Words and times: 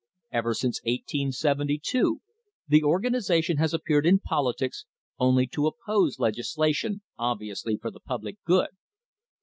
Ever 0.31 0.55
since 0.55 0.79
1872 0.81 2.21
the 2.67 2.81
organisation 2.83 3.57
has 3.57 3.71
appeared 3.71 4.07
in 4.07 4.17
politics 4.17 4.85
only 5.19 5.45
to 5.49 5.67
oppose 5.67 6.17
legisla 6.17 6.73
tion 6.73 7.01
obviously 7.19 7.77
for 7.77 7.91
the 7.91 7.99
public 7.99 8.43
good. 8.43 8.69